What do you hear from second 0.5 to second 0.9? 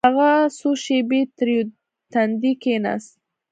څو